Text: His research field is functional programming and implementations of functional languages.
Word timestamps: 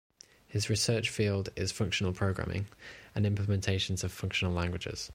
His 0.47 0.67
research 0.67 1.11
field 1.11 1.49
is 1.55 1.71
functional 1.71 2.11
programming 2.11 2.65
and 3.13 3.23
implementations 3.23 4.03
of 4.03 4.11
functional 4.11 4.51
languages. 4.51 5.09